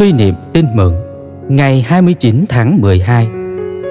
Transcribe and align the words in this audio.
Suy 0.00 0.12
niệm 0.12 0.34
tin 0.52 0.66
mừng. 0.74 0.94
Ngày 1.48 1.82
29 1.88 2.44
tháng 2.48 2.80
12 2.80 3.28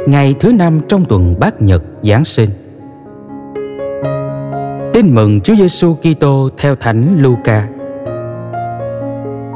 Ngày 0.08 0.36
thứ 0.40 0.52
năm 0.54 0.82
trong 0.88 1.06
tuần 1.06 1.36
Bát 1.40 1.62
Nhật 1.62 1.84
Giáng 2.02 2.26
sinh. 2.26 2.50
Tin 4.94 5.16
mừng 5.16 5.42
Chúa 5.42 5.56
Giêsu 5.56 5.96
Kitô 5.96 6.50
theo 6.58 6.76
Thánh 6.76 7.18
Luca. 7.22 7.68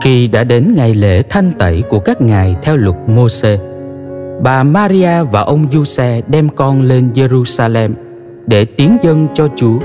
Khi 0.01 0.27
đã 0.27 0.43
đến 0.43 0.73
ngày 0.77 0.93
lễ 0.93 1.21
thanh 1.21 1.51
tẩy 1.59 1.83
của 1.89 1.99
các 1.99 2.21
ngài 2.21 2.55
theo 2.61 2.77
luật 2.77 2.95
Môse, 3.07 3.57
bà 4.43 4.63
Maria 4.63 5.23
và 5.23 5.41
ông 5.41 5.71
Giuse 5.71 6.21
đem 6.27 6.49
con 6.49 6.81
lên 6.81 7.11
Jerusalem 7.15 7.89
để 8.47 8.65
tiến 8.65 8.97
dân 9.01 9.27
cho 9.33 9.47
Chúa, 9.55 9.79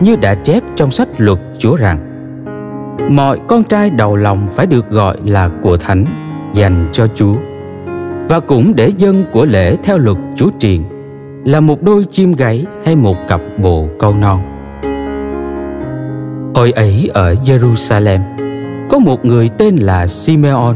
như 0.00 0.16
đã 0.16 0.34
chép 0.34 0.62
trong 0.76 0.90
sách 0.90 1.08
luật 1.18 1.38
Chúa 1.58 1.76
rằng: 1.76 2.13
Mọi 3.08 3.38
con 3.48 3.64
trai 3.64 3.90
đầu 3.90 4.16
lòng 4.16 4.48
phải 4.52 4.66
được 4.66 4.90
gọi 4.90 5.16
là 5.26 5.50
của 5.62 5.76
thánh, 5.76 6.04
dành 6.52 6.88
cho 6.92 7.06
Chúa. 7.14 7.34
Và 8.28 8.40
cũng 8.40 8.72
để 8.76 8.90
dân 8.98 9.24
của 9.32 9.46
lễ 9.46 9.76
theo 9.82 9.98
luật 9.98 10.16
Chúa 10.36 10.50
truyền 10.58 10.82
là 11.44 11.60
một 11.60 11.82
đôi 11.82 12.04
chim 12.10 12.32
gáy 12.32 12.66
hay 12.84 12.96
một 12.96 13.16
cặp 13.28 13.40
bồ 13.58 13.88
câu 13.98 14.14
non. 14.14 14.40
Hồi 16.54 16.72
ấy 16.72 17.10
ở 17.14 17.34
Jerusalem 17.44 18.20
Có 18.90 18.98
một 18.98 19.24
người 19.24 19.48
tên 19.58 19.76
là 19.76 20.06
Simeon. 20.06 20.74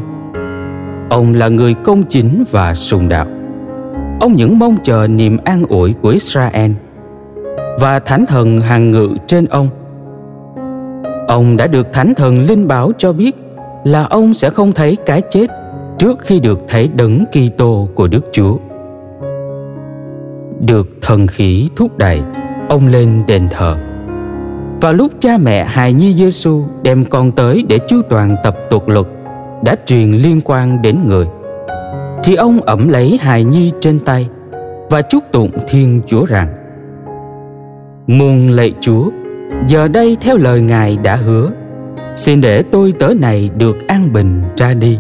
Ông 1.11 1.35
là 1.35 1.49
người 1.49 1.75
công 1.75 2.03
chính 2.03 2.45
và 2.51 2.75
sùng 2.75 3.09
đạo. 3.09 3.27
Ông 4.21 4.37
những 4.37 4.59
mong 4.59 4.77
chờ 4.83 5.07
niềm 5.07 5.39
an 5.45 5.65
ủi 5.69 5.93
của 5.93 6.09
Israel. 6.09 6.73
Và 7.81 7.99
thánh 7.99 8.27
thần 8.27 8.59
hàng 8.59 8.91
ngự 8.91 9.09
trên 9.27 9.47
ông 9.47 9.69
Ông 11.29 11.57
đã 11.57 11.67
được 11.67 11.93
thánh 11.93 12.15
thần 12.15 12.47
linh 12.47 12.69
báo 12.69 12.93
cho 12.99 13.13
biết 13.13 13.37
Là 13.85 14.05
ông 14.05 14.35
sẽ 14.35 14.51
không 14.51 14.73
thấy 14.73 14.97
cái 15.07 15.23
chết 15.31 15.47
Trước 15.99 16.19
khi 16.21 16.41
được 16.41 16.61
thấy 16.69 16.89
đấng 16.89 17.25
Kitô 17.27 17.89
của 17.95 18.09
Đức 18.09 18.21
Chúa. 18.33 18.57
Được 20.61 20.89
thần 21.03 21.27
khí 21.27 21.69
thúc 21.77 21.99
đẩy, 21.99 22.21
Ông 22.69 22.89
lên 22.89 23.23
đền 23.27 23.49
thờ. 23.51 23.77
Và 24.81 24.93
lúc 24.93 25.13
cha 25.21 25.39
mẹ 25.39 25.65
hài 25.65 25.93
nhi 25.93 26.15
Giêsu 26.15 26.63
đem 26.83 27.05
con 27.05 27.31
tới 27.31 27.65
để 27.69 27.79
chu 27.89 28.03
toàn 28.09 28.37
tập 28.43 28.57
tục 28.71 28.89
luật 28.89 29.07
đã 29.65 29.77
truyền 29.87 30.13
liên 30.13 30.41
quan 30.45 30.83
đến 30.83 30.99
người, 31.07 31.27
thì 32.25 32.35
ông 32.35 32.61
ẩm 32.61 32.89
lấy 32.89 33.19
hài 33.21 33.45
nhi 33.45 33.73
trên 33.81 33.99
tay 33.99 34.29
và 34.91 35.03
chúc 35.03 35.25
tụng 35.33 35.51
thiên 35.69 36.01
chúa 36.07 36.25
rằng 36.25 36.55
muôn 38.07 38.49
lạy 38.51 38.75
chúa 38.81 39.11
giờ 39.67 39.89
đây 39.89 40.17
theo 40.21 40.37
lời 40.37 40.61
ngài 40.61 40.99
đã 41.03 41.17
hứa, 41.17 41.51
xin 42.17 42.41
để 42.41 42.63
tôi 42.63 42.93
tớ 42.99 43.15
này 43.21 43.51
được 43.57 43.87
an 43.89 44.13
bình 44.13 44.43
ra 44.57 44.75
đi 44.75 44.99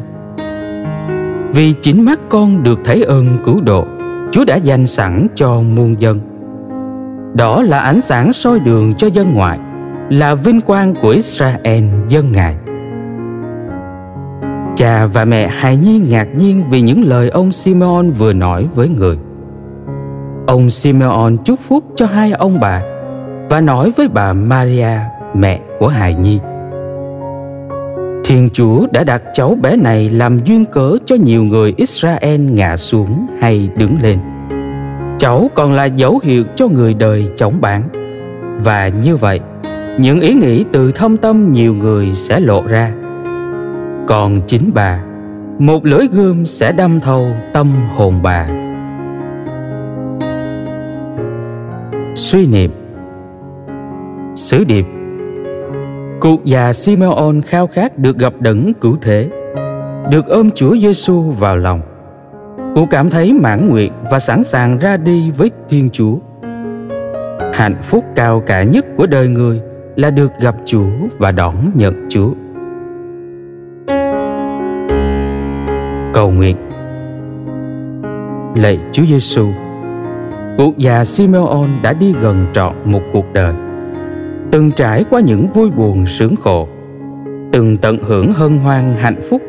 vì 1.54 1.72
chính 1.82 2.04
mắt 2.04 2.20
con 2.28 2.62
được 2.62 2.78
thấy 2.84 3.02
ơn 3.02 3.26
cứu 3.44 3.60
độ, 3.60 3.84
chúa 4.32 4.44
đã 4.44 4.56
dành 4.56 4.86
sẵn 4.86 5.26
cho 5.34 5.60
muôn 5.60 6.00
dân 6.00 6.20
đó 7.38 7.62
là 7.62 7.78
ánh 7.78 8.00
sáng 8.00 8.32
soi 8.32 8.58
đường 8.58 8.94
cho 8.94 9.06
dân 9.06 9.34
ngoại, 9.34 9.58
là 10.10 10.34
vinh 10.34 10.60
quang 10.60 10.94
của 11.02 11.08
Israel 11.08 11.84
dân 12.08 12.32
Ngài. 12.32 12.56
Cha 14.76 15.06
và 15.06 15.24
mẹ 15.24 15.48
hài 15.48 15.76
nhi 15.76 16.00
ngạc 16.10 16.28
nhiên 16.36 16.64
vì 16.70 16.80
những 16.80 17.04
lời 17.04 17.28
ông 17.28 17.52
Simeon 17.52 18.10
vừa 18.18 18.32
nói 18.32 18.68
với 18.74 18.88
người. 18.88 19.18
Ông 20.46 20.70
Simeon 20.70 21.36
chúc 21.44 21.60
phúc 21.60 21.84
cho 21.96 22.06
hai 22.06 22.32
ông 22.32 22.60
bà 22.60 22.82
và 23.50 23.60
nói 23.60 23.92
với 23.96 24.08
bà 24.08 24.32
Maria, 24.32 24.98
mẹ 25.34 25.60
của 25.78 25.88
hài 25.88 26.14
nhi. 26.14 26.38
Thiên 28.24 28.48
Chúa 28.52 28.86
đã 28.92 29.04
đặt 29.04 29.22
cháu 29.34 29.56
bé 29.62 29.76
này 29.76 30.08
làm 30.08 30.38
duyên 30.38 30.64
cớ 30.64 30.96
cho 31.06 31.16
nhiều 31.16 31.44
người 31.44 31.74
Israel 31.76 32.40
ngã 32.40 32.76
xuống 32.76 33.26
hay 33.40 33.70
đứng 33.76 33.96
lên. 34.02 34.18
Cháu 35.18 35.50
còn 35.54 35.72
là 35.72 35.84
dấu 35.84 36.20
hiệu 36.22 36.44
cho 36.56 36.68
người 36.68 36.94
đời 36.94 37.28
chống 37.36 37.60
bán. 37.60 37.88
Và 38.64 38.88
như 38.88 39.16
vậy, 39.16 39.40
những 39.98 40.20
ý 40.20 40.34
nghĩ 40.34 40.64
từ 40.72 40.92
thâm 40.92 41.16
tâm 41.16 41.52
nhiều 41.52 41.74
người 41.74 42.14
sẽ 42.14 42.40
lộ 42.40 42.62
ra 42.66 42.92
còn 44.08 44.40
chính 44.46 44.70
bà 44.74 45.02
một 45.58 45.86
lưỡi 45.86 46.06
gươm 46.12 46.46
sẽ 46.46 46.72
đâm 46.72 47.00
thâu 47.00 47.26
tâm 47.52 47.72
hồn 47.96 48.20
bà 48.22 48.48
suy 52.14 52.46
niệm 52.46 52.70
sứ 54.38 54.64
điệp. 54.64 54.86
Cụ 56.20 56.40
già 56.44 56.72
Simeon 56.72 57.40
khao 57.46 57.66
khát 57.66 57.98
được 57.98 58.18
gặp 58.18 58.32
đấng 58.40 58.72
cứu 58.80 58.96
thế 59.02 59.28
được 60.10 60.26
ôm 60.26 60.50
Chúa 60.50 60.76
Giêsu 60.76 61.20
vào 61.20 61.56
lòng. 61.56 61.80
Cụ 62.74 62.86
cảm 62.90 63.10
thấy 63.10 63.32
mãn 63.32 63.68
nguyện 63.68 63.92
và 64.10 64.18
sẵn 64.18 64.44
sàng 64.44 64.78
ra 64.78 64.96
đi 64.96 65.30
với 65.30 65.50
Thiên 65.68 65.90
Chúa. 65.92 66.16
Hạnh 67.54 67.76
phúc 67.82 68.04
cao 68.16 68.42
cả 68.46 68.62
nhất 68.62 68.86
của 68.96 69.06
đời 69.06 69.28
người 69.28 69.60
là 69.96 70.10
được 70.10 70.32
gặp 70.40 70.54
Chúa 70.64 70.88
và 71.18 71.30
đón 71.30 71.54
nhận 71.74 72.06
Chúa. 72.08 72.30
Cầu 76.14 76.30
nguyện. 76.30 76.56
Lạy 78.56 78.78
Chúa 78.92 79.04
Giêsu, 79.04 79.46
cụ 80.58 80.72
già 80.76 81.04
Simeon 81.04 81.68
đã 81.82 81.92
đi 81.92 82.14
gần 82.20 82.46
trọn 82.52 82.74
một 82.84 83.02
cuộc 83.12 83.24
đời, 83.32 83.54
từng 84.52 84.70
trải 84.70 85.04
qua 85.10 85.20
những 85.20 85.48
vui 85.48 85.70
buồn 85.70 86.06
sướng 86.06 86.36
khổ, 86.36 86.68
từng 87.52 87.76
tận 87.76 87.98
hưởng 88.02 88.32
hân 88.32 88.58
hoan 88.58 88.94
hạnh 88.94 89.20
phúc. 89.30 89.42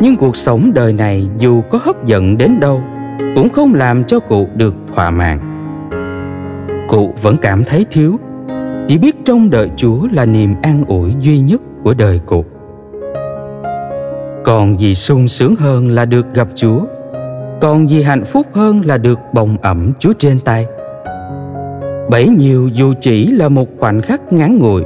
Nhưng 0.00 0.16
cuộc 0.18 0.36
sống 0.36 0.70
đời 0.74 0.92
này 0.92 1.28
dù 1.38 1.62
có 1.70 1.78
hấp 1.82 2.06
dẫn 2.06 2.38
đến 2.38 2.60
đâu, 2.60 2.82
cũng 3.34 3.48
không 3.48 3.74
làm 3.74 4.04
cho 4.04 4.20
cụ 4.20 4.48
được 4.54 4.74
thỏa 4.94 5.10
mãn. 5.10 5.38
Cụ 6.88 7.14
vẫn 7.22 7.36
cảm 7.36 7.64
thấy 7.64 7.86
thiếu 7.90 8.18
chỉ 8.88 8.98
biết 8.98 9.16
trông 9.24 9.50
đợi 9.50 9.70
Chúa 9.76 10.08
là 10.12 10.24
niềm 10.24 10.54
an 10.62 10.84
ủi 10.86 11.14
duy 11.20 11.38
nhất 11.38 11.60
của 11.84 11.94
đời 11.94 12.20
cụ. 12.26 12.44
Còn 14.44 14.80
gì 14.80 14.94
sung 14.94 15.28
sướng 15.28 15.54
hơn 15.56 15.88
là 15.88 16.04
được 16.04 16.34
gặp 16.34 16.48
Chúa, 16.54 16.80
còn 17.60 17.88
gì 17.88 18.02
hạnh 18.02 18.24
phúc 18.24 18.46
hơn 18.52 18.80
là 18.84 18.98
được 18.98 19.18
bồng 19.32 19.56
ẩm 19.62 19.92
Chúa 19.98 20.12
trên 20.18 20.40
tay. 20.40 20.66
Bấy 22.12 22.28
nhiêu 22.28 22.68
dù 22.72 22.92
chỉ 23.00 23.26
là 23.26 23.48
một 23.48 23.68
khoảnh 23.78 24.00
khắc 24.00 24.32
ngắn 24.32 24.58
ngủi, 24.58 24.82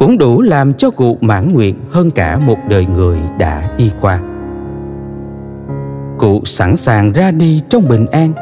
cũng 0.00 0.18
đủ 0.18 0.42
làm 0.42 0.72
cho 0.72 0.90
cụ 0.90 1.18
mãn 1.20 1.52
nguyện 1.52 1.76
hơn 1.90 2.10
cả 2.10 2.38
một 2.38 2.56
đời 2.68 2.86
người 2.86 3.18
đã 3.38 3.74
đi 3.78 3.90
qua. 4.00 4.20
Cụ 6.18 6.40
sẵn 6.44 6.76
sàng 6.76 7.12
ra 7.12 7.30
đi 7.30 7.60
trong 7.68 7.88
bình 7.88 8.06
an, 8.06 8.32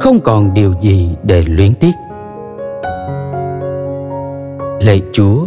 không 0.00 0.20
còn 0.20 0.54
điều 0.54 0.74
gì 0.80 1.16
để 1.22 1.44
luyến 1.48 1.74
tiếc. 1.74 1.92
Lạy 4.80 5.02
Chúa, 5.12 5.46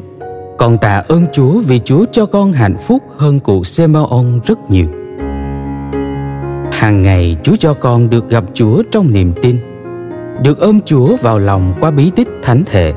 con 0.57 0.77
tạ 0.77 1.03
ơn 1.07 1.21
Chúa 1.31 1.59
vì 1.59 1.79
Chúa 1.79 2.05
cho 2.11 2.25
con 2.25 2.51
hạnh 2.51 2.77
phúc 2.77 3.03
hơn 3.17 3.39
cụ 3.39 3.63
semeon 3.63 4.25
rất 4.45 4.59
nhiều. 4.69 4.87
Hàng 6.71 7.01
ngày 7.01 7.37
Chúa 7.43 7.55
cho 7.55 7.73
con 7.73 8.09
được 8.09 8.29
gặp 8.29 8.43
Chúa 8.53 8.83
trong 8.91 9.11
niềm 9.11 9.33
tin, 9.41 9.57
được 10.41 10.59
ôm 10.59 10.79
Chúa 10.85 11.15
vào 11.21 11.39
lòng 11.39 11.73
qua 11.79 11.91
bí 11.91 12.11
tích 12.15 12.27
thánh 12.41 12.63
thể. 12.65 12.93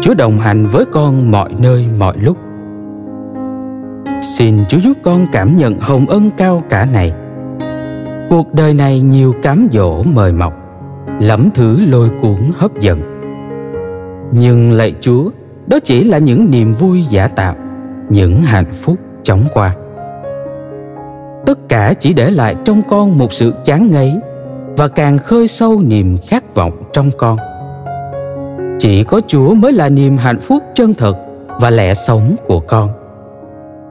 Chúa 0.00 0.14
đồng 0.14 0.38
hành 0.38 0.66
với 0.66 0.84
con 0.92 1.30
mọi 1.30 1.50
nơi 1.58 1.86
mọi 1.98 2.16
lúc. 2.18 2.36
Xin 4.22 4.54
Chúa 4.68 4.78
giúp 4.78 4.96
con 5.02 5.26
cảm 5.32 5.56
nhận 5.56 5.80
hồng 5.80 6.06
ân 6.06 6.30
cao 6.36 6.62
cả 6.70 6.86
này. 6.92 7.12
Cuộc 8.30 8.54
đời 8.54 8.74
này 8.74 9.00
nhiều 9.00 9.34
cám 9.42 9.68
dỗ 9.72 10.02
mời 10.02 10.32
mọc, 10.32 10.54
lắm 11.20 11.48
thứ 11.54 11.86
lôi 11.86 12.08
cuốn 12.22 12.38
hấp 12.58 12.80
dẫn 12.80 13.10
nhưng 14.32 14.72
lạy 14.72 14.94
chúa 15.00 15.30
đó 15.66 15.78
chỉ 15.84 16.04
là 16.04 16.18
những 16.18 16.50
niềm 16.50 16.74
vui 16.74 17.02
giả 17.02 17.28
tạo 17.28 17.54
những 18.08 18.42
hạnh 18.42 18.72
phúc 18.72 18.98
chóng 19.22 19.44
qua 19.54 19.76
tất 21.46 21.58
cả 21.68 21.94
chỉ 21.98 22.12
để 22.12 22.30
lại 22.30 22.56
trong 22.64 22.82
con 22.88 23.18
một 23.18 23.32
sự 23.32 23.54
chán 23.64 23.90
ngấy 23.90 24.12
và 24.80 24.88
càng 24.88 25.18
khơi 25.18 25.48
sâu 25.48 25.82
niềm 25.82 26.16
khát 26.26 26.54
vọng 26.54 26.82
trong 26.92 27.10
con 27.18 27.36
chỉ 28.78 29.04
có 29.04 29.20
chúa 29.26 29.54
mới 29.54 29.72
là 29.72 29.88
niềm 29.88 30.16
hạnh 30.16 30.40
phúc 30.40 30.62
chân 30.74 30.94
thật 30.94 31.16
và 31.60 31.70
lẽ 31.70 31.94
sống 31.94 32.36
của 32.46 32.60
con 32.60 32.90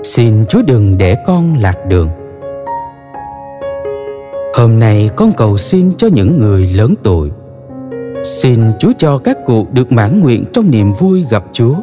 xin 0.03 0.45
chúa 0.49 0.61
đừng 0.61 0.97
để 0.97 1.15
con 1.27 1.57
lạc 1.61 1.85
đường 1.87 2.09
hôm 4.55 4.79
nay 4.79 5.09
con 5.15 5.31
cầu 5.37 5.57
xin 5.57 5.93
cho 5.97 6.07
những 6.07 6.39
người 6.39 6.67
lớn 6.67 6.93
tuổi 7.03 7.31
Xin 8.23 8.71
Chúa 8.79 8.91
cho 8.97 9.17
các 9.17 9.37
cụ 9.45 9.67
được 9.71 9.91
mãn 9.91 10.19
nguyện 10.19 10.45
trong 10.53 10.71
niềm 10.71 10.93
vui 10.93 11.25
gặp 11.29 11.43
Chúa, 11.53 11.75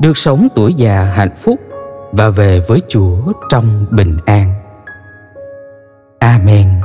được 0.00 0.16
sống 0.16 0.48
tuổi 0.54 0.74
già 0.74 1.04
hạnh 1.04 1.34
phúc 1.36 1.60
và 2.12 2.28
về 2.28 2.60
với 2.68 2.80
Chúa 2.88 3.16
trong 3.50 3.86
bình 3.90 4.16
an. 4.26 4.54
Amen. 6.18 6.81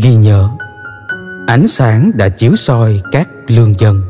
Ghi 0.00 0.14
nhớ, 0.14 0.48
ánh 1.46 1.68
sáng 1.68 2.10
đã 2.14 2.28
chiếu 2.28 2.56
soi 2.56 3.00
các 3.12 3.28
lương 3.46 3.74
dân. 3.80 4.02